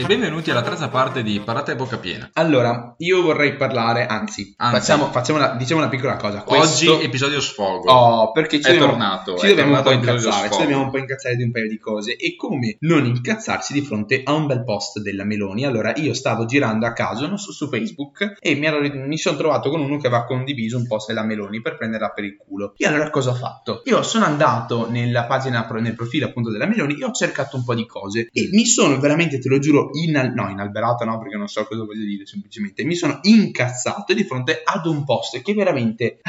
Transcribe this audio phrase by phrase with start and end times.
[0.00, 2.30] e benvenuti alla terza parte di Parate a bocca piena.
[2.32, 4.78] Allora, io vorrei parlare, anzi, Anzi.
[4.78, 6.42] facciamo, facciamo una, diciamo una piccola cosa.
[6.42, 7.90] Questo- Oggi episodio sfogo.
[7.92, 10.90] Oh, perché ci È dobbiamo, tornato, ci dobbiamo un po' tornato incazzare, ci dobbiamo un
[10.90, 12.16] po' incazzare di un paio di cose.
[12.16, 15.66] E come non incazzarsi di fronte a un bel post della Meloni?
[15.66, 19.36] Allora, io stavo girando a caso non so, su Facebook e mi, ero- mi sono
[19.36, 22.72] trovato con uno che aveva condiviso un post della Meloni per prenderla per il culo.
[22.78, 23.82] E allora cosa ho fatto?
[23.84, 27.74] Io sono andato nella pagina, nel profilo appunto della Meloni e ho cercato un po'
[27.74, 31.48] di cose e mi sono veramente, te lo giuro, inal- no, inalberato no, perché non
[31.48, 36.20] so cosa voglio dire semplicemente, mi sono incazzato di fronte ad un post che veramente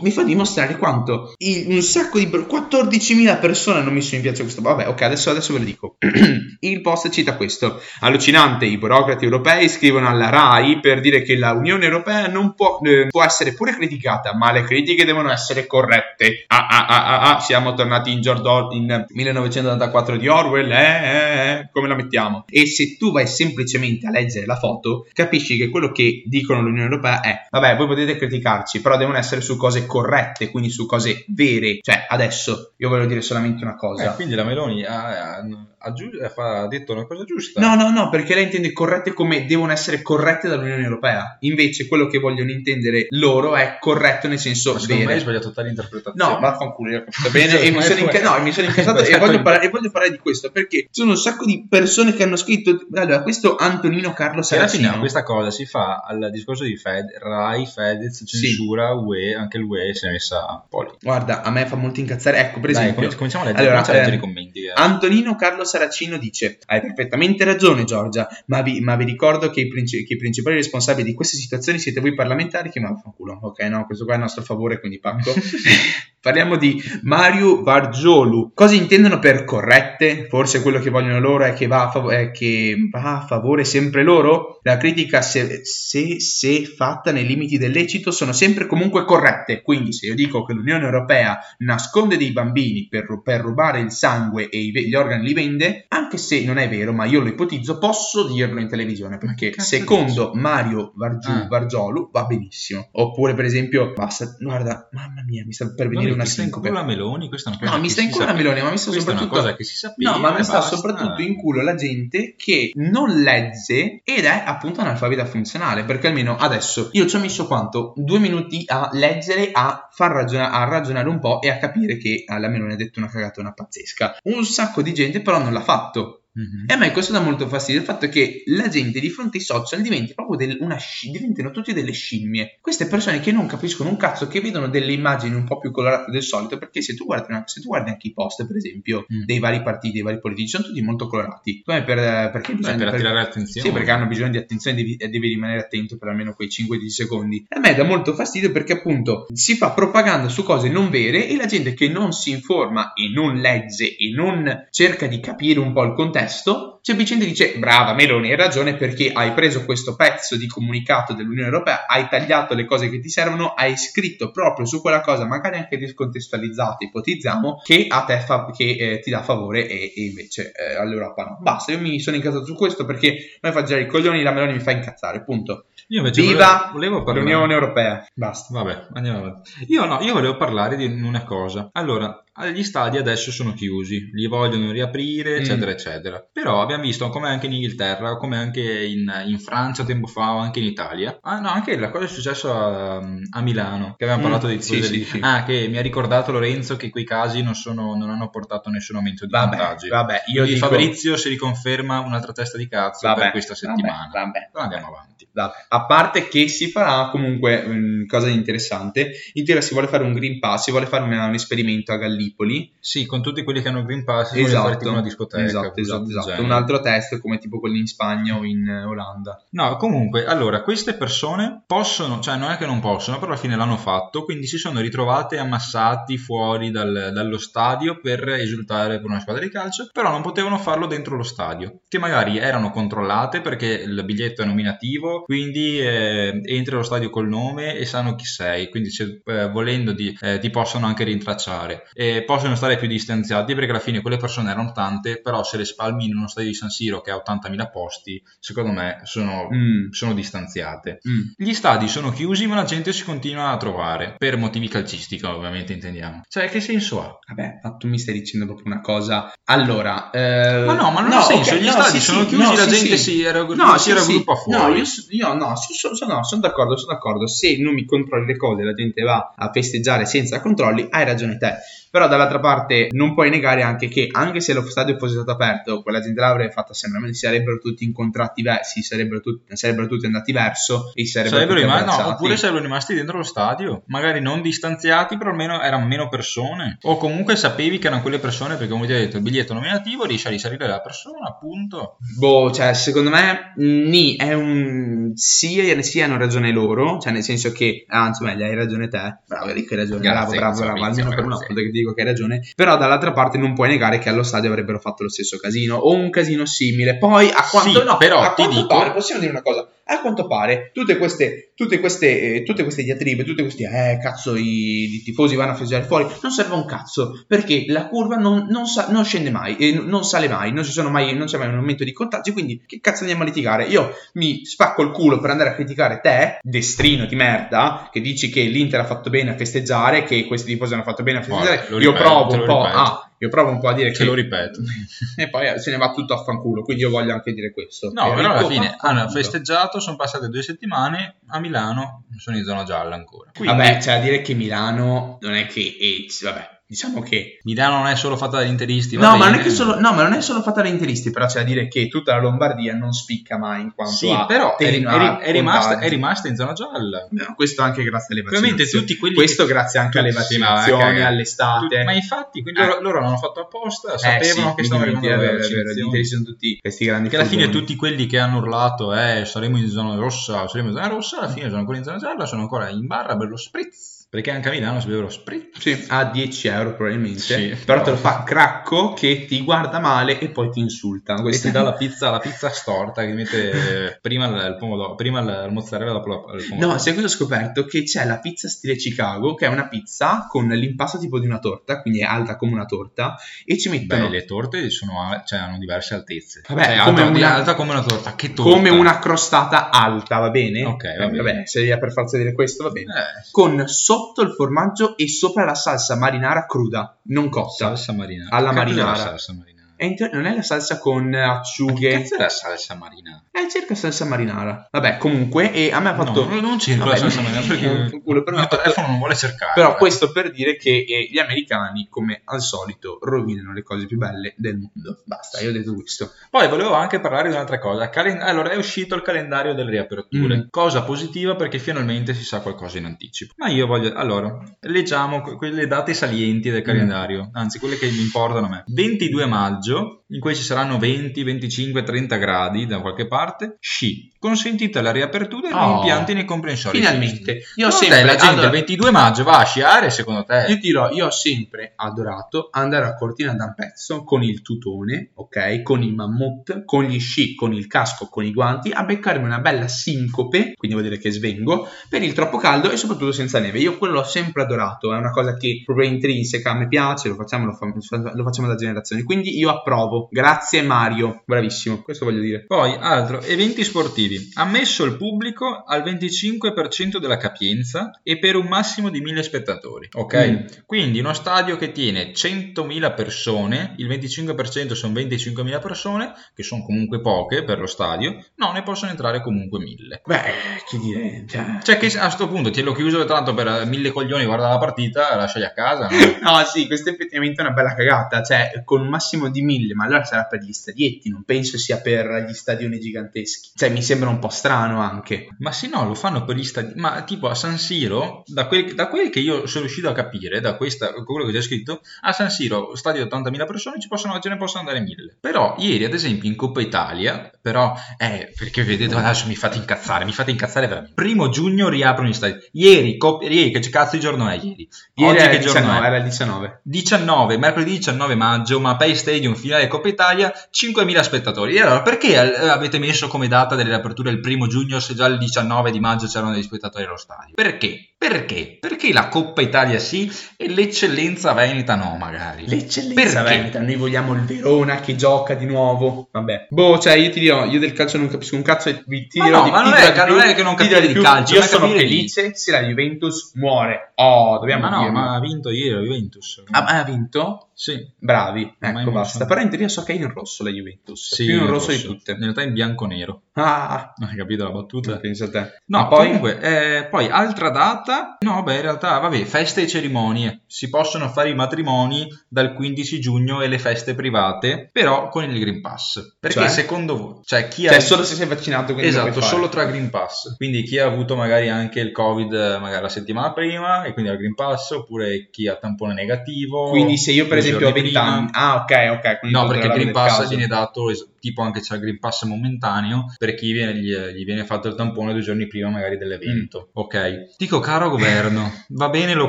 [0.00, 4.42] mi fa dimostrare quanto il- un sacco di per- 14.000 persone hanno messo in piazza
[4.42, 4.60] questo.
[4.62, 5.96] Vabbè, ok, adesso, adesso ve lo dico.
[6.60, 11.52] il post cita questo: Allucinante, i burocrati europei scrivono alla RAI per dire che la
[11.52, 16.44] Unione Europea non può, eh, può essere pure criticata, ma le critiche devono essere corrette.
[16.48, 21.50] Ah, ah, ah, ah, ah, siamo tornati in, Giordor- in 1984 di Orwell, eh, eh,
[21.50, 22.44] eh, come la mettiamo?
[22.48, 26.84] E se tu vai semplicemente a leggere la foto, capisci che quello che dicono l'Unione
[26.88, 31.24] Europea è, vabbè, voi potete criticarci, però devono essere su cose corrette, quindi su cose
[31.26, 31.80] vere.
[31.82, 34.12] Cioè, adesso io voglio dire solamente una cosa.
[34.12, 35.42] Eh, quindi la Meloni ha, ha-
[35.80, 37.60] ha giu- ha detto una cosa giusta.
[37.60, 41.36] No, no, no, perché lei intende corrette come devono essere corrette dall'Unione Europea.
[41.40, 45.30] Invece quello che vogliono intendere loro è corretto nel senso Ma secondo me hai vero.
[45.30, 46.32] sbagliato tale interpretazione.
[46.32, 49.18] No, vaffanculo, io ho capito bene e mi sono, inca- no, mi sono incazzato e
[49.18, 52.22] voglio, parlare, e voglio parlare di questo perché ci sono un sacco di persone che
[52.24, 57.06] hanno scritto allora questo Antonino Carlo Saracino questa cosa si fa al discorso di Fed,
[57.20, 60.90] Rai, Fedez, censura, UE, anche l'UE si è messa a poli.
[61.00, 63.82] guarda a me fa molto incazzare ecco per Dai, esempio com- cominciamo a leggere, Allora,
[63.82, 64.64] cominciamo a leggere ehm, i commenti.
[64.66, 64.72] eh.
[64.74, 69.68] Antonino Carlo Saracino dice: Hai perfettamente ragione, Giorgia, ma vi, ma vi ricordo che i,
[69.68, 72.70] princi- che i principali responsabili di queste situazioni siete voi parlamentari.
[72.70, 75.32] Che fanculo, ok, no, questo qua è a nostro favore, quindi pacco.
[76.20, 78.50] Parliamo di Mario Vargiolu.
[78.52, 80.26] Cosa intendono per corrette?
[80.28, 83.64] Forse quello che vogliono loro è che va a, fav- è che va a favore
[83.64, 84.58] sempre loro?
[84.62, 89.62] La critica, se, se, se fatta nei limiti del lecito, sono sempre comunque corrette.
[89.62, 94.48] Quindi, se io dico che l'Unione Europea nasconde dei bambini per, per rubare il sangue
[94.48, 97.78] e i gli organi li vende, anche se non è vero, ma io lo ipotizzo,
[97.78, 101.46] posso dirlo in televisione perché secondo Mario Vargiu- Ah.
[101.48, 102.88] Vargiolu va benissimo.
[102.92, 106.40] Oppure, per esempio, basta, guarda, mamma mia, mi sta per venire Vabbè, una ti sta
[106.42, 106.68] in sincope.
[106.68, 108.32] culo la Meloni, questa è una cosa No, mi che sta in si culo la.
[108.32, 110.10] Meloni, ma mi sta è una soprattutto cosa che si sapeva.
[110.10, 114.80] No, ma mi sta soprattutto in culo la gente che non legge ed è appunto
[114.80, 115.84] analfabeta funzionale.
[115.84, 117.92] Perché almeno adesso io ci ho messo quanto?
[117.96, 122.24] Due minuti a leggere, a far ragiona- a ragionare un po' e a capire che
[122.26, 124.18] la Meloni ha detto una cagatona pazzesca.
[124.24, 126.17] Un sacco di gente però non l'ha fatto.
[126.38, 126.64] Mhm.
[126.68, 129.42] E a me questo dà molto fastidio, il fatto che la gente di fronte ai
[129.44, 132.58] social diventi proprio del- una sci- diventino tutti delle scimmie.
[132.60, 136.10] Queste persone che non capiscono un cazzo, che vedono delle immagini un po' più colorate
[136.12, 139.04] del solito, perché se tu guardi, una- se tu guardi anche i post, per esempio,
[139.12, 139.24] Mm.
[139.24, 141.62] dei vari partiti, dei vari politici, sono tutti molto colorati.
[141.64, 141.96] Come per,
[142.30, 142.76] perché Beh, bisogna...
[142.76, 143.66] per per- attirare l'attenzione.
[143.68, 147.44] sì, perché hanno bisogno di attenzione devi, devi rimanere attento per almeno quei 5-10 secondi.
[147.48, 151.36] A me dà molto fastidio perché appunto si fa propaganda su cose non vere e
[151.36, 155.72] la gente che non si informa e non legge e non cerca di capire un
[155.72, 160.36] po' il contesto, testo semplicemente dice brava Meloni hai ragione perché hai preso questo pezzo
[160.36, 164.80] di comunicato dell'Unione Europea, hai tagliato le cose che ti servono, hai scritto proprio su
[164.80, 169.66] quella cosa, magari anche discontestualizzata, ipotizziamo, che a te fa- che, eh, ti dà favore
[169.68, 171.38] e, e invece eh, all'Europa no.
[171.40, 174.54] Basta, io mi sono incazzato su questo perché mi fa girare i coglioni, la Meloni
[174.54, 175.66] mi fa incazzare, punto.
[175.90, 177.20] Io invece Viva volevo, volevo.
[177.24, 178.52] L'Unione Europea, basta.
[178.52, 179.52] Vabbè, andiamo avanti.
[179.68, 181.70] Io no, io volevo parlare di una cosa.
[181.72, 182.22] Allora,
[182.52, 185.40] gli stadi adesso sono chiusi, li vogliono riaprire, Mm.
[185.40, 186.28] eccetera, eccetera.
[186.30, 190.38] Però abbiamo visto come anche in Inghilterra, come anche in, in Francia tempo fa, o
[190.38, 191.18] anche in Italia.
[191.22, 192.96] Ah, no, anche la cosa è successa a,
[193.30, 195.18] a Milano, che avevamo Mm, parlato dei sì, sì, sì.
[195.22, 198.72] Ah, che mi ha ricordato Lorenzo che quei casi non, sono, non hanno portato a
[198.72, 199.88] nessun aumento di Vabbè, contagi.
[199.88, 200.66] vabbè, io Quindi dico...
[200.66, 204.08] Fabrizio si riconferma un'altra testa di cazzo Vabbè, per questa settimana.
[204.12, 204.60] Vabbè, vabbè.
[204.64, 205.26] Andiamo avanti.
[205.30, 209.86] Vabbè, A parte che si farà comunque mm, cosa di interessante, in teoria si vuole
[209.88, 212.72] fare un Green Pass, si vuole fare un, un esperimento a Gallipoli.
[212.80, 215.44] Sì, con tutti quelli che hanno Green Pass, vuole fare tipo una discoteca.
[215.44, 216.26] esatto, esatto, esatto.
[216.26, 216.42] genere.
[216.58, 219.42] Altro test come tipo quelli in Spagna o in eh, Olanda.
[219.50, 223.56] No, comunque, allora, queste persone possono, cioè non è che non possono, però alla fine
[223.56, 229.20] l'hanno fatto, quindi si sono ritrovate ammassati fuori dal- dallo stadio per esultare per una
[229.20, 233.66] squadra di calcio, però non potevano farlo dentro lo stadio, che magari erano controllate perché
[233.66, 238.68] il biglietto è nominativo, quindi eh, entri allo stadio col nome e sanno chi sei,
[238.70, 243.54] quindi se eh, volendo di- eh, ti possono anche rintracciare e possono stare più distanziati
[243.54, 246.54] perché alla fine quelle persone erano tante, però se le spalmi in uno stadio di
[246.54, 249.90] San Siro che ha 80.000 posti, secondo me sono, Mm.
[249.90, 251.00] sono distanziate.
[251.08, 251.20] Mm.
[251.36, 255.72] Gli stadi sono chiusi, ma la gente si continua a trovare per motivi calcistici, ovviamente
[255.72, 256.22] intendiamo.
[256.28, 257.18] Cioè, che senso ha?
[257.28, 259.32] Vabbè, ma tu mi stai dicendo proprio una cosa.
[259.44, 262.26] Allora, eh, Ma no, ma non ha senso, ok, gli no, stadi sì, sono sì,
[262.26, 264.72] chiusi, no, la sì, gente si, era, No, si raggruppa fuori.
[264.72, 267.26] No, io, io no, so- so- no, sono d'accordo, sono d'accordo.
[267.26, 271.36] Se non mi controlli le cose, la gente va a festeggiare senza controlli, hai ragione
[271.38, 271.54] te.
[271.90, 275.82] Però dall'altra parte non puoi negare anche che anche se lo stadio fosse stato aperto,
[275.82, 280.32] quella gente l'avrebbe fatta sempre, si sarebbero tutti incontrati versi, sarebbero, tutti- sarebbero tutti andati
[280.32, 285.16] verso e sarebbero, Sarebbero rimasti, no, oppure sarebbero rimasti dentro lo stadio, magari non distanziati,
[285.16, 286.78] però almeno erano meno persone.
[286.82, 290.04] O comunque sapevi che erano quelle persone perché, come ti ho detto, il biglietto nominativo
[290.04, 291.96] riesce a risalire la persona, appunto.
[292.16, 297.52] Boh, cioè, secondo me, ni è un sì, sì hanno ragione loro, cioè nel senso
[297.52, 299.18] che, anzi, meglio, hai ragione te.
[299.26, 301.92] Bravo, Enrico, hai ragione, Grazie, bravo, bravo, bravo, almeno per una volta che ti dico
[301.94, 302.40] che hai ragione.
[302.54, 305.92] Però dall'altra parte non puoi negare che allo stadio avrebbero fatto lo stesso casino o
[305.94, 306.98] un casino simile.
[306.98, 310.00] Poi, a quanto, Sì, no, però a ti dico- pare, possiamo dire una cosa, a
[310.00, 314.94] quanto pare, tutte queste, tutte queste, eh, tutte queste diatribe, tutte questi, eh, cazzo, i,
[314.96, 318.66] i tifosi vanno a festeggiare fuori, non serve un cazzo, perché la curva non, non
[318.66, 321.48] sa- non scende mai, e non sale mai, non ci sono mai, non c'è mai
[321.48, 323.64] un aumento di contagi, quindi che cazzo andiamo a litigare?
[323.64, 328.28] Io mi spacco il culo per andare a criticare te, destrino di merda, che dici
[328.28, 331.46] che l'Inter ha fatto bene a festeggiare, che questi tifosi hanno fatto bene a Guarda,
[331.46, 332.78] festeggiare, lo io ripeto, provo un po' ripeto.
[332.78, 333.07] a...
[333.18, 334.60] Io provo un po' a dire Te che lo ripeto.
[335.16, 337.90] e poi se ne va tutto a fanculo, quindi io voglio anche dire questo.
[337.92, 339.08] No, però alla fine hanno vaffanculo.
[339.10, 343.30] festeggiato, sono passate due settimane, a Milano sono in zona gialla ancora.
[343.34, 345.60] Quindi Vabbè, c'è da dire che Milano non è che...
[345.60, 347.38] eh, vabbè, diciamo che...
[347.44, 350.02] Milano non è solo fatta dagli interisti, No ma, non è che solo, no, ma
[350.02, 352.92] non è solo fatta da interisti, però c'è da dire che tutta la Lombardia non
[352.92, 354.26] spicca mai in quanto Sì, a...
[354.26, 357.08] però è, ri- è rimasta, è rimasta in zona gialla.
[357.10, 358.52] No, questo anche grazie alle vaccinazioni.
[358.52, 361.78] Ovviamente tutti quelli Questo che- grazie anche alle vaccinazioni, all'estate.
[361.78, 362.66] Tu- ma infatti, quindi Eh.
[362.66, 366.04] loro, loro l'hanno fatto apposta, Eh, sapevano sì, che stavano arrivando le vaccinazioni.
[366.04, 369.68] sono tutti questi grandi Che alla fine tutti quelli che hanno urlato eh, saremo in
[369.70, 372.68] zona rossa, saremo in zona rossa, alla fine sono ancora in zona gialla, sono ancora
[372.68, 373.96] in barra per lo spritz.
[374.10, 375.58] Perché anche a Milano si beve lo spritz.
[375.60, 379.80] Sì, a 10 euro probabilmente, Sì, però te però- lo fa cracco che ti guarda
[379.80, 381.16] male e poi ti insulta.
[381.16, 385.48] Questo ti dà la pizza, la pizza storta che mette prima il, pomodoro, prima il,
[385.52, 386.72] mozzarella, dopo il pomodoro.
[386.72, 387.66] No, sai cosa ho scoperto?
[387.66, 391.38] Che c'è la pizza stile Chicago, che è una pizza con l'impasto tipo di una
[391.38, 393.14] torta, quindi è alta come una torta,
[393.44, 396.40] e ci mettono Beh, le torte sono, cioè, hanno diverse altezze.
[396.48, 398.14] Vabbè, Cioè, come alta, una- alta come una torta.
[398.14, 398.52] Che torta?
[398.52, 400.64] come una crostata alta, va bene?
[400.64, 401.16] Ok, va Eh, bene.
[401.22, 402.92] Vabbè, se devi per forza dire questo, va bene.
[402.94, 403.64] Eh, Con
[403.98, 407.66] sotto il formaggio e sopra la salsa marinara cruda, non cotta.
[407.66, 408.36] salsa marinara.
[408.36, 408.94] Alla marinara.
[408.94, 409.57] salsa marinara.
[409.86, 413.22] Inter- non è la salsa con Che acciughe, cazzo è la salsa marinara?
[413.30, 414.68] è circa salsa marinara.
[414.70, 416.26] Vabbè, comunque, e a me ha fatto...
[416.26, 419.52] No, non cerco Vabbè, la salsa marinara perché il mio fatto- telefono non vuole cercare.
[419.54, 419.76] Però eh.
[419.76, 424.34] questo per dire che eh, gli americani, come al solito, rovinano le cose più belle
[424.36, 425.02] del mondo.
[425.04, 426.12] Basta, io ho detto questo.
[426.30, 427.88] Poi volevo anche parlare di un'altra cosa.
[427.90, 430.36] Calen- allora, è uscito il calendario delle riaperture.
[430.36, 430.40] Mm.
[430.50, 433.34] Cosa positiva perché finalmente si sa qualcosa in anticipo.
[433.36, 433.92] Ma io voglio...
[433.94, 436.52] Allora, leggiamo que- quelle date salienti Mm.
[436.52, 438.64] del calendario, anzi quelle che mi importano a me.
[438.66, 443.56] 22 maggio, in cui ci saranno 20, 25, 30 gradi da qualche parte.
[443.60, 444.12] Sci.
[444.18, 446.78] Consentita la riapertura degli Oh, impianti nei comprensori.
[446.78, 447.42] Finalmente.
[447.56, 447.98] Io ho Secondo sempre...
[447.98, 450.46] te la gente allora, il 22 maggio va a sciare secondo te?
[450.48, 455.62] Io ti dirò, io ho sempre adorato andare a Cortina d'Ampezzo con il tutone, ok?
[455.62, 459.38] Con i mammut, con gli sci, con il casco, con i guanti, a beccarmi una
[459.40, 463.58] bella sincope, quindi vuol dire che svengo, per il troppo caldo e soprattutto senza neve.
[463.58, 467.14] Io quello l'ho sempre adorato, è una cosa che proprio intrinseca, a me piace, lo
[467.14, 470.08] facciamo, lo, fa- lo facciamo da generazioni, quindi io approvo.
[470.10, 472.44] Grazie Mario, bravissimo, questo voglio dire.
[472.44, 474.30] Poi, altro, eventi sportivi.
[474.34, 479.88] Ammesso il pubblico al 25% della capienza e per un massimo di 1000 spettatori.
[479.92, 480.28] Ok?
[480.28, 480.62] Mm.
[480.66, 487.00] Quindi uno stadio che tiene 100.000 persone, il 25% sono 25.000 persone, che sono comunque
[487.00, 490.02] poche per lo stadio, no, ne possono entrare comunque 1000.
[490.04, 490.22] Beh,
[490.68, 491.58] che dire, cioè...
[491.62, 495.14] Cioè che a questo punto te l'ho chiuso tanto per mille coglioni guarda la partita,
[495.16, 495.88] lasciali a casa.
[495.88, 495.96] no?
[496.28, 499.84] No, sì, questa effettivamente è una bella cagata, cioè con un massimo di mille, ma
[499.84, 503.50] allora sarà per gli stadietti, non penso sia per gli stadioni giganteschi.
[503.54, 505.28] Cioè mi sembra un po' strano anche.
[505.38, 506.72] Ma sì, no, lo fanno per gli stadi.
[506.76, 510.40] Ma tipo a San Siro, da quel, da quel che io sono riuscito a capire,
[510.40, 514.18] da questa, quello che c'è scritto, a San Siro, stadio di 80.000 persone, ci possono,
[514.18, 515.16] ce ne possono andare 1000.
[515.20, 520.04] Però ieri, ad esempio, in Coppa Italia, però, eh, perché vedete, adesso mi fate incazzare,
[520.04, 520.94] mi fate incazzare veramente.
[520.94, 522.36] Primo giugno riaprono gli stadi.
[522.52, 524.68] Ieri, Cop- ieri che cazzo di giorno è ieri?
[524.94, 525.86] Ieri Oggi che giorno 19, è?
[525.86, 526.60] era il 19.
[526.62, 531.56] 19, mercoledì 19 maggio, Mapei Stadium, finale Coppa Italia, 5.000 spettatori.
[531.56, 535.06] E allora perché eh, avete messo come data delle aperture il primo giugno se già
[535.06, 537.34] il 19 di maggio c'erano degli spettatori allo stadio?
[537.34, 537.92] Perché?
[537.98, 538.58] Perché?
[538.60, 542.46] Perché la Coppa Italia sì e l'eccellenza veneta no, magari.
[542.46, 543.36] L'eccellenza Perché?
[543.38, 546.08] veneta, noi vogliamo il Verona che gioca di nuovo.
[546.12, 546.46] Vabbè.
[546.48, 549.18] Boh, cioè io ti dirò, io del calcio non capisco un cazzo e vi ti
[549.18, 551.00] Ma no, di ma non è che- di non è che non capire di di
[551.00, 553.90] calcio, Io sono capire di- felice se la Juventus muore.
[553.96, 554.92] Oh, dobbiamo Ma no, dirlo.
[554.92, 556.44] ma ha vinto ieri la Juventus.
[556.50, 557.48] Ah, ma ha vinto?
[557.52, 557.84] Sì.
[557.98, 559.26] Bravi, ecco basta.
[559.26, 561.14] Però in teoria so che è in rosso la Juventus.
[561.16, 561.88] Sì, più in in rosso, di rosso.
[561.88, 562.12] tutte.
[562.12, 563.22] In realtà in bianco-nero.
[563.32, 564.96] Ah, Hai capito la battuta?
[564.98, 565.62] pensa a te.
[565.66, 567.87] No, poi comunque, eh, poi altra data,
[568.20, 570.40] no, beh, in realtà, vabbè, feste e cerimonie.
[570.46, 575.38] Si possono fare i matrimoni dal 15 giugno e le feste private, però con il
[575.38, 576.16] Green Pass.
[576.20, 576.48] Perché Cioè?
[576.48, 577.80] secondo voi, cioè chi cioè ha...
[577.80, 580.36] solo se sei vaccinato Esatto, solo tra Green Pass.
[580.36, 584.10] Quindi chi ha avuto magari anche il Covid eh, magari la settimana prima e quindi
[584.10, 586.70] ha il Green Pass, oppure chi ha tampone negativo.
[586.70, 588.12] Quindi se io per esempio ho giorni 20 prima.
[588.14, 591.74] anni, ah ok ok, No, perché il Green Pass viene dato, es- tipo anche c'è
[591.74, 595.46] il Green Pass momentaneo, per chi viene- gli, gli viene fatto il tampone due giorni
[595.46, 595.98] prima magari Mm.
[595.98, 596.68] dell'evento.
[596.74, 597.34] Ok.
[597.36, 599.28] Dico, caro governo, va bene lo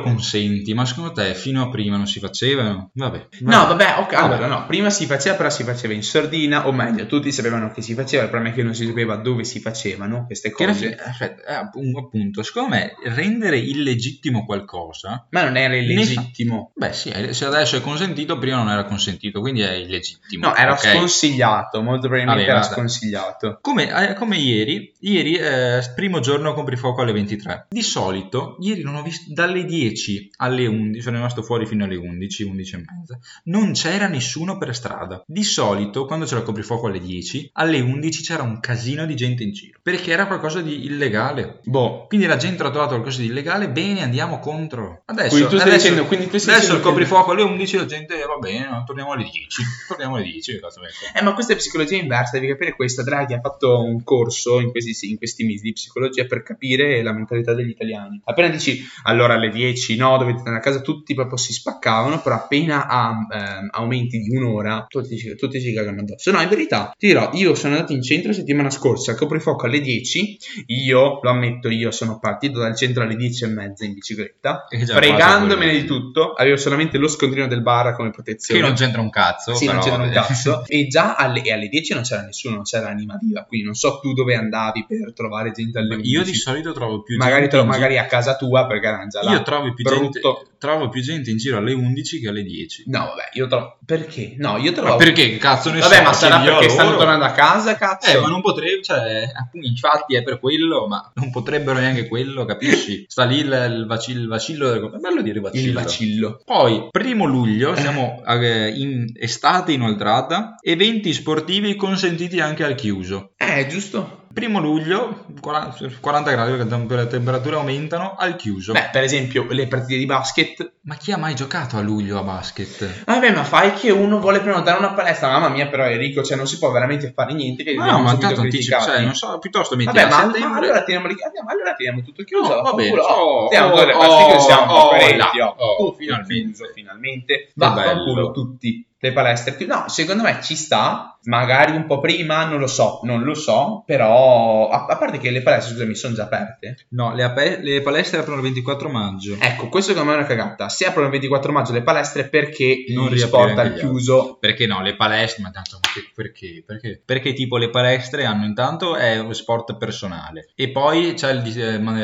[0.00, 2.90] consenti, ma secondo te fino a prima non si facevano?
[2.94, 3.28] Vabbè.
[3.40, 4.16] No, vabbè, ok, Vabbè.
[4.34, 7.82] allora no, prima si faceva, però si faceva in sordina, o meglio, tutti sapevano che
[7.82, 10.72] si faceva, il problema è che non si sapeva dove si facevano queste cose.
[10.74, 16.72] fine- aspetta, eh, appu- appunto, secondo me rendere illegittimo qualcosa Ma non era Ne illegittimo.
[16.74, 20.48] Beh sì, eh, se adesso è consentito, prima non era consentito, quindi è illegittimo.
[20.48, 20.78] No, era ok?
[20.78, 22.74] sconsigliato, molto probabilmente Vabbè, era vabbè.
[22.74, 23.58] sconsigliato.
[23.60, 27.66] Come, eh, come ieri, ieri eh, primo giorno comprifuoco alle 23.
[27.68, 31.96] Di solito, ieri non ho visto dalle 10 alle 11, sono rimasto fuori fino alle
[31.96, 33.18] 11, 11 e mezza.
[33.44, 35.22] Non c'era nessuno per strada.
[35.26, 39.42] Di solito, quando c'era il coprifuoco alle 10, alle 11 c'era un casino di gente
[39.42, 41.60] in giro, perché era qualcosa di illegale.
[41.64, 45.02] Boh, Quindi la gente ha trovato qualcosa di illegale, bene, andiamo contro.
[45.06, 47.86] Adesso, quindi tu stai adesso- dicendo, quindi tu stai Adesso il coprifuoco alle 11 la
[47.86, 49.62] gente va bene, no, torniamo alle 10.
[49.88, 51.18] Torniamo alle 10, che cazzo me ne frega.
[51.18, 53.02] Eh, ma questa è psicologia inversa, devi capire questo.
[53.02, 57.12] Draghi ha fatto un corso in questi, in questi mesi di psicologia per capire la
[57.12, 58.20] mentalità degli italiani.
[58.30, 62.34] Appena dici allora alle 10 no, dovete andare a casa, tutti proprio si spaccavano, però
[62.36, 66.30] appena ha ehm, aumenti di un'ora, tutti, ci- tutti si cagano addosso.
[66.30, 70.38] No, in verità, ti dirò, io sono andato in centro settimana scorsa, coprifuoco alle 10,
[70.66, 74.84] io, lo ammetto, io sono partito dal centro alle 10 e mezza in bicicletta, E
[74.84, 78.60] già fregandomene di tutto, avevo solamente lo scontrino del bar come Che protezione.
[78.60, 79.54] non c'entra un cazzo.
[79.54, 80.26] Sì, non però, c'era un vabbè.
[80.26, 80.64] cazzo.
[80.70, 83.44] E già alle, e alle 10 non c'era nessuno, non c'era anima viva.
[83.44, 86.10] Quindi non so tu dove andavi per trovare gente alle 11.
[86.12, 87.64] Io di solito trovo più magari, gente.
[87.64, 89.22] magari a casa tua perché giro.
[89.22, 89.32] là.
[89.32, 90.20] Io trovo più, gente,
[90.58, 92.84] trovo più gente in giro alle 11 che alle 10.
[92.86, 93.78] No, vabbè, io trovo.
[93.84, 94.34] Perché?
[94.38, 94.96] No, io Ma trovo.
[94.96, 96.02] perché cazzo ne Vabbè, so?
[96.02, 98.10] ma sarà perché stanno tornando a casa, cazzo.
[98.10, 99.24] Eh, ma non potrebbe, cioè,
[99.62, 103.04] infatti è per quello, ma non potrebbero neanche quello, capisci?
[103.08, 105.66] Sta lì il, il vacillo, il vacillo è bello dire vacillo.
[105.66, 106.40] Il vacillo.
[106.44, 113.32] Poi, primo luglio, siamo eh, in estate inoltrata, eventi sportivi consentiti anche al chiuso.
[113.36, 114.19] Eh, giusto.
[114.32, 118.72] Primo luglio, 40, 40 gradi perché le temperature aumentano al chiuso.
[118.72, 120.74] Beh, per esempio, le partite di basket.
[120.82, 123.02] Ma chi ha mai giocato a luglio a basket?
[123.06, 125.30] Vabbè, ma fai che uno vuole prenotare una palestra.
[125.30, 127.64] Mamma mia, però Enrico, cioè non si può veramente fare niente.
[127.64, 130.84] Che No, veniamo ma tanto anticipo, cioè, non so, piuttosto metti Vabbè, ma, ma allora
[130.84, 131.08] teniamo,
[131.48, 132.54] allora teniamo tutto chiuso.
[132.54, 132.96] No, va bene.
[132.96, 133.20] vaffanculo.
[133.22, 135.16] Oh, Teniamo oh, le oh, partite che siamo oh, coerenti.
[135.38, 135.54] là.
[135.56, 136.70] Oh, Oh, tutto finalmente.
[136.72, 137.50] finalmente.
[137.56, 138.86] Vaffanculo tutti.
[138.96, 139.56] Le palestre.
[139.66, 141.09] No, secondo me ci sta.
[141.24, 143.82] Magari un po' prima, non lo so, non lo so.
[143.86, 146.86] Però, a, a parte che le palestre, scusami, sono già aperte.
[146.90, 149.36] No, le, ape- le palestre aprono il 24 maggio.
[149.38, 150.68] Ecco, questo secondo me è una cagata.
[150.68, 154.36] Se aprono il 24 maggio le palestre, perché Non riaprire sport al gli chiuso?
[154.40, 155.78] Perché no, le palestre, ma tanto
[156.14, 156.62] perché?
[156.64, 157.02] perché?
[157.04, 161.42] Perché tipo le palestre hanno intanto è uno sport personale e poi c'è il,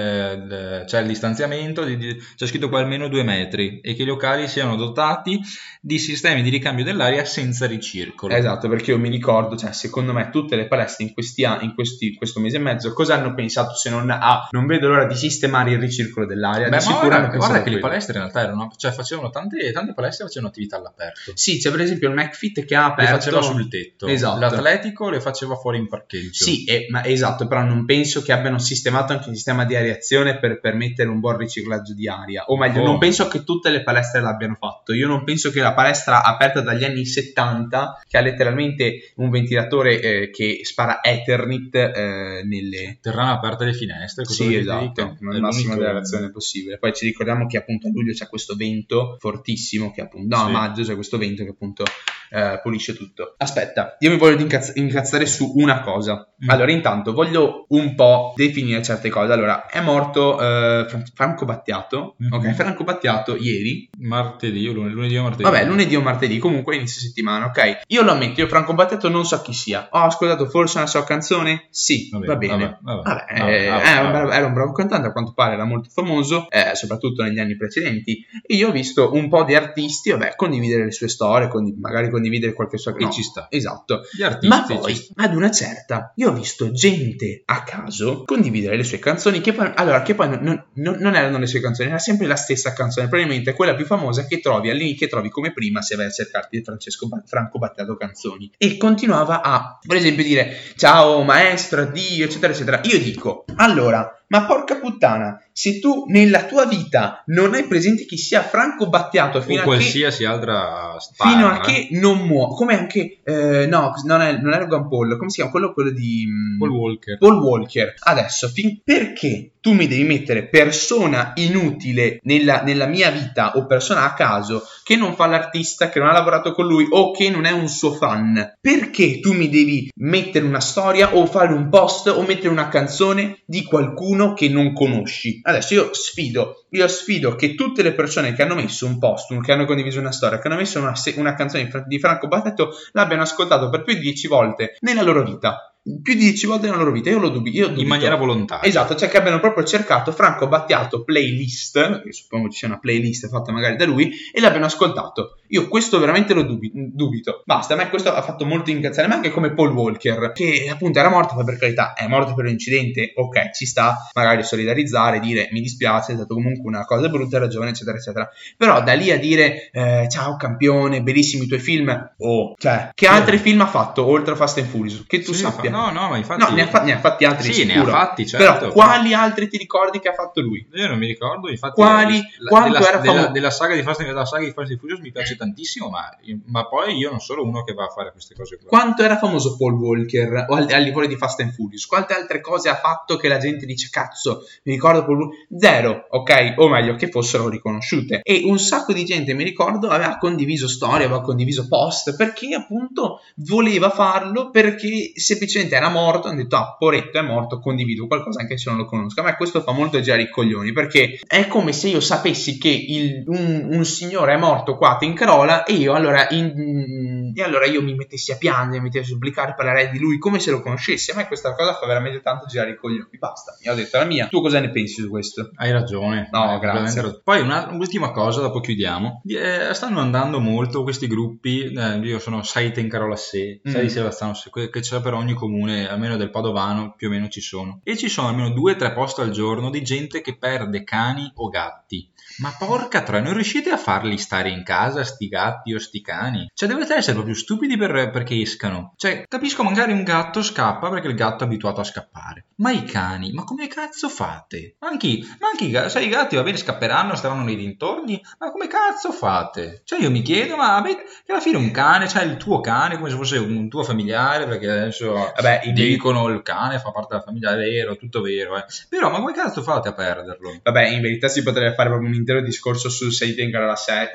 [0.00, 4.06] eh, c'è il distanziamento, di- di- c'è scritto qua almeno due metri e che i
[4.06, 5.40] locali siano dotati
[5.80, 8.34] di sistemi di ricambio dell'aria senza ricircolo.
[8.34, 12.14] Esatto, perché io mi ricordo, cioè, secondo me tutte le palestre in, questi in questi,
[12.14, 15.72] questo mese e mezzo, cosa hanno pensato se non a non vedo l'ora di sistemare
[15.72, 16.68] il ricircolo dell'aria?
[16.68, 19.92] Beh, di ma guarda, guarda che le palestre in realtà erano, cioè facevano tante, tante
[19.94, 21.32] palestre facevano attività all'aperto.
[21.34, 23.14] Sì, c'è per esempio il McFit che ha Le aperto...
[23.16, 24.38] faceva sul tetto, Esatto.
[24.38, 26.44] l'atletico le faceva fuori in parcheggio.
[26.44, 30.38] Sì, eh, ma esatto, però non penso che abbiano sistemato anche il sistema di areazione
[30.38, 32.44] per permettere un buon riciclaggio di aria.
[32.46, 32.84] O meglio, Oh.
[32.84, 34.92] non penso che tutte le palestre l'abbiano fatto.
[34.92, 40.00] Io non penso che la palestra aperta dagli anni 70, che ha letteralmente un ventilatore
[40.00, 42.98] eh, che spara Ethernet eh, nelle...
[43.00, 44.24] Terranno aperte le finestre.
[44.24, 46.78] cosa Sì, esatto, nel massimo della reazione possibile.
[46.78, 50.46] Poi ci ricordiamo che appunto a luglio c'è questo vento fortissimo, che appunto, no, a
[50.46, 50.52] Sì.
[50.52, 51.84] maggio c'è questo vento che appunto
[52.30, 53.34] eh, pulisce tutto.
[53.38, 56.26] Aspetta, io mi voglio incazz- incazzare su una cosa.
[56.44, 56.50] Mm.
[56.50, 59.32] Allora, intanto voglio un po' definire certe cose.
[59.32, 62.14] Allora, è morto eh, Fran- Franco Battiato.
[62.18, 62.32] Mhm.
[62.32, 63.88] Ok, Franco Battiato ieri.
[63.98, 65.42] Martedì o lunedì, lunedì o martedì.
[65.42, 67.80] Vabbè, lunedì o martedì, comunque inizio settimana, ok?
[67.88, 69.88] Io lo ammetto, io Franco Battiato non so chi sia.
[69.90, 71.66] Ho ascoltato forse una sua canzone?
[71.70, 72.52] Sì, Vabbè, va bene.
[72.52, 73.02] vabbè, vabbè.
[73.02, 75.64] Vabbè, Vabbè, eh, vabbè, era, un bravo, era un bravo cantante, a quanto pare era
[75.64, 78.24] molto famoso, eh, soprattutto negli anni precedenti.
[78.44, 82.10] E io ho visto un po' di artisti, vabbè, condividere le sue storie, condi- magari
[82.16, 82.94] condividere qualche sua...
[82.96, 83.46] E no, ci sta.
[83.50, 84.02] Esatto.
[84.42, 89.40] Ma poi, ad una certa, io ho visto gente a caso condividere le sue canzoni,
[89.40, 92.36] che poi, allora, che poi non, non- non erano le sue canzoni, era sempre la
[92.36, 96.10] stessa canzone, probabilmente quella più famosa che trovi che trovi come prima se vai a
[96.10, 98.50] cercarti Francesco Franco Battiato canzoni.
[98.56, 102.80] E continuava a, per esempio, dire ciao maestro, addio, eccetera, eccetera.
[102.84, 108.16] Io dico, allora, ma porca puttana, se tu nella tua vita non hai presente chi
[108.16, 111.30] sia Franco Battiato fino o a che qualsiasi altra star.
[111.30, 112.54] fino a che non muore.
[112.54, 115.50] Come anche, eh, no, non è, non è Logan Paul, come si chiama?
[115.50, 117.18] Quello, quello di mm, Paul Walker.
[117.18, 117.94] Paul Walker.
[117.98, 124.04] Adesso, fin- perché tu mi devi mettere persona inutile nella, nella mia vita o persona
[124.04, 127.44] a caso che non fa l'artista, che non ha lavorato con lui o che non
[127.44, 128.52] è un suo fan?
[128.60, 133.42] Perché tu mi devi mettere una storia o fare un post o mettere una canzone
[133.46, 135.40] di qualcuno che non conosci?
[135.42, 139.50] Adesso io sfido, io sfido che tutte le persone che hanno messo un post, che
[139.50, 142.70] hanno condiviso una storia, che hanno messo una, una canzone di Fra- di Franco Battiato,
[142.92, 145.75] l'abbiano ascoltato per più di 10 volte nella loro vita.
[146.02, 147.10] Più di 10 volte nella loro vita.
[147.10, 147.82] Io lo dubi- io dubito.
[147.82, 148.68] In maniera volontaria.
[148.68, 153.28] Esatto, cioè che abbiano proprio cercato Franco Battiato playlist, che suppongo ci sia una playlist
[153.28, 155.38] fatta magari da lui, e l'abbiano ascoltato.
[155.50, 157.42] Io questo veramente lo dubi- dubito.
[157.44, 160.98] Basta, a me questo ha fatto molto incazzare, ma anche come Paul Walker, che appunto
[160.98, 165.20] era morto, poi per carità, è morto per un incidente, ok, ci sta, magari solidarizzare,
[165.20, 168.28] dire mi dispiace, è stato comunque una cosa brutta, era giovane, eccetera, eccetera.
[168.56, 173.06] Però da lì a dire eh, ciao campione, bellissimi i tuoi film, oh, cioè, che
[173.06, 175.04] altri film ha fatto oltre a Fast and Furious?
[175.06, 175.70] Che tu Sì, sappia.
[175.76, 176.40] No, no, ma infatti...
[176.42, 177.92] No, ne ha, fa- ne ha fatti altri Sì, di ne sicuro.
[177.92, 178.58] ha fatti, certo.
[178.58, 180.66] Però quali altri ti ricordi che ha fatto lui?
[180.72, 181.74] Io non mi ricordo, infatti...
[181.74, 184.52] Quali- la- quanto della, era della, famo- della saga di Fast and, la saga di
[184.52, 186.08] Fast and Furious mi piace tantissimo, ma,
[186.46, 188.68] ma poi io non sono uno che va a fare queste cose qua.
[188.68, 191.86] Quanto era famoso Paul Walker o al, al livello di Fast and Furious?
[191.86, 195.46] Quante altre cose ha fatto che la gente dice cazzo, mi ricordo Paul Walker?
[195.58, 196.54] Zero, ok?
[196.56, 198.20] O meglio, che fossero riconosciute.
[198.22, 203.20] E un sacco di gente, mi ricordo, aveva condiviso storie, aveva condiviso post, perché appunto
[203.36, 208.56] voleva farlo, perché semplicemente era morto, hanno detto ah, poretto è morto, condivido qualcosa anche
[208.58, 209.20] se non lo conosco.
[209.20, 212.68] A me questo fa molto girare i coglioni, perché è come se io sapessi che
[212.68, 217.66] il- un, un signore è morto qua a Tincarola e io allora, in- e allora
[217.66, 220.60] io mi mettessi a piangere, mi mettessi a supplicare, parlerei di lui come se lo
[220.62, 221.10] conoscessi.
[221.10, 223.08] A me questa cosa fa veramente tanto girare i coglioni.
[223.18, 224.26] Basta, mi ho detto la mia.
[224.28, 225.50] Tu cosa ne pensi su questo?
[225.56, 226.28] Hai ragione.
[226.32, 227.00] No, hai grazie.
[227.02, 227.20] ragione.
[227.24, 229.22] Poi una- un'ultima cosa, dopo chiudiamo.
[229.26, 233.70] Eh, stanno andando molto questi gruppi, eh, io sono Saite in Carola Se, Mm.
[233.70, 237.28] Sai di Sebastiano Se, che c'è per ogni comune, almeno del Padovano, più o meno
[237.28, 237.80] ci sono.
[237.82, 241.30] E ci sono almeno due o tre post al giorno di gente che perde cani
[241.36, 242.08] o gatti.
[242.38, 246.50] Ma porca troia, non riuscite a farli stare in casa, sti gatti o sti cani?
[246.52, 248.92] Cioè, dovete essere proprio stupidi per- perché escano.
[248.96, 252.44] Cioè, capisco magari un gatto scappa perché il gatto è abituato a scappare.
[252.56, 254.76] Ma i cani, ma come cazzo fate?
[254.80, 258.50] Anche, ma anche i gatti, sai, i gatti va bene, scapperanno, staranno nei dintorni, ma
[258.50, 259.82] come cazzo fate?
[259.84, 262.96] Cioè, io mi chiedo, ma avete, che alla fine un cane, cioè il tuo cane,
[262.96, 266.90] come se fosse un tuo familiare, perché adesso Vabbè, in verità- dicono il cane fa
[266.90, 268.64] parte della famiglia, è vero, tutto vero, eh.
[268.90, 270.58] Però, ma come cazzo fate a perderlo?
[270.62, 273.34] Vabbè, in verità si potrebbe fare proprio un intero discorso su 6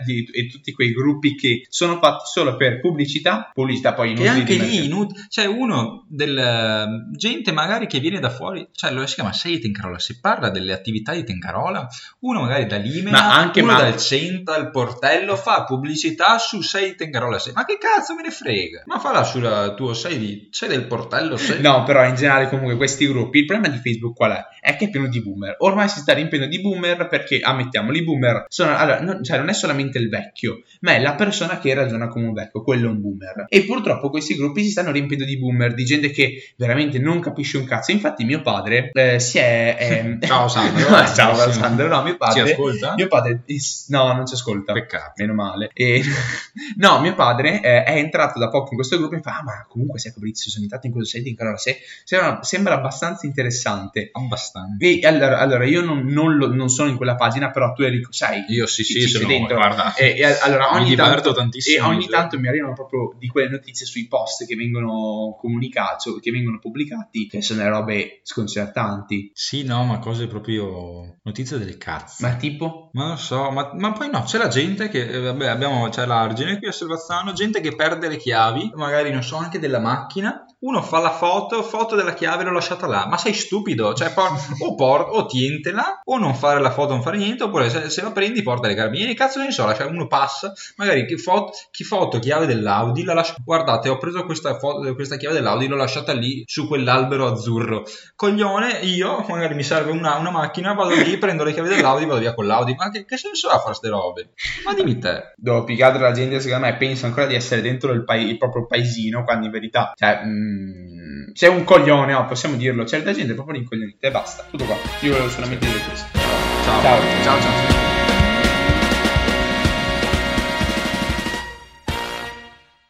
[0.06, 4.58] di- e tutti quei gruppi che sono fatti solo per pubblicità, pubblicità poi inutili anche
[4.58, 9.06] di lì, inut- cioè uno del eh, gente magari che viene da fuori, cioè lo
[9.08, 11.88] si chiama sei Tencarola, si parla delle attività di Tencarola,
[12.20, 16.62] uno magari da Limena, Ma anche uno ma- dal Centa, il portello, fa pubblicità su
[16.62, 18.84] sei Tencarola, ma che cazzo me ne frega?
[18.86, 21.62] Ma falla sulla tuo sei, di, sei del portello, sei.
[21.62, 24.42] No, però in generale comunque questi gruppi, il problema di Facebook qual è?
[24.60, 25.56] È che è pieno di boomer.
[25.60, 28.76] Ormai si sta riempiendo di boomer perché, ammettiamolo, i boomer sono...
[28.76, 32.28] Allora, non, cioè non è solamente il vecchio, ma è la persona che ragiona come
[32.28, 33.46] un vecchio, quello è un boomer.
[33.48, 37.58] E purtroppo questi gruppi si stanno riempiendo di boomer, di gente che veramente non capisce
[37.58, 37.92] un cazzo.
[37.92, 39.76] Infatti mio padre eh, si è...
[39.80, 40.90] ehm, Ciao Sandro.
[40.90, 41.52] No, ciao Sì.
[41.52, 42.42] Sandro, no, mio Ci padre...
[42.52, 42.94] ascolta?
[42.96, 43.44] Mio padre...
[43.88, 44.74] No, non ci ascolta.
[44.74, 45.14] Peccato.
[45.18, 45.70] Meno male.
[45.74, 46.02] E...
[46.78, 49.66] no, mio padre eh, è entrato da poco in questo gruppo e fa: Ah, ma
[49.68, 54.10] comunque sai Fabrizio, sono entrato in questo setting, allora se, sembra, sembra abbastanza interessante.
[54.12, 54.86] Abbastanza.
[54.86, 58.12] E allora, allora io non, non, lo, non, sono in quella pagina, però tu Enrico
[58.12, 58.46] sai.
[58.48, 59.56] Io sì, sì, sei no, dentro.
[59.56, 59.94] guarda.
[59.94, 61.86] E, e allora ogni mi tanto, tantissimo.
[61.86, 66.20] E ogni tanto mi arrivano proprio di quelle notizie sui post che vengono comunicati, cioè,
[66.20, 69.32] che vengono pubblicati, che sono robe sconcertanti.
[69.34, 72.26] Sì, no, ma cose proprio notizie del cazzo.
[72.26, 72.90] Ma tipo?
[72.94, 76.06] Ma non so, ma, ma poi no, c'è la gente che, eh, vabbè, abbiamo, c'è
[76.06, 80.46] l'argine qui a Selvazzano, gente che perde le chiavi, magari non so, anche della macchina,
[80.64, 84.32] uno fa la foto, foto della chiave l'ho lasciata là, ma sei stupido, cioè por-
[84.60, 88.02] o, por- o tientela, o non fare la foto, non fare niente, oppure se, se
[88.04, 91.84] la prendi porta le carabinieri, cazzo ne so, lascia- uno passa, magari chi, foto, chi
[91.84, 96.14] foto chiave dell'Audi, la lascia, guardate ho preso questa, foto, questa chiave dell'Audi, l'ho lasciata
[96.14, 97.84] lì su quell'albero azzurro,
[98.16, 102.20] coglione, io magari mi serve una, una macchina, vado lì, prendo le chiavi dell'Audi, vado
[102.20, 104.30] via con l'Audi, ma che, che senso ha fare ste robe?
[104.66, 105.34] Ma dimmi te.
[105.38, 108.16] Dopo più che altro la gente secondo me pensa ancora di essere dentro il, pa-
[108.16, 110.22] il proprio paesino, quando in verità, cioè...
[110.52, 112.86] Mm, sei un coglione, oh, possiamo dirlo.
[112.86, 114.46] Certa gente è proprio rincoglionita e basta.
[114.50, 114.76] Tutto qua.
[115.02, 116.18] Io volevo solamente dire questo.
[116.64, 116.82] Ciao.
[116.82, 117.91] Ciao, ciao, ciao.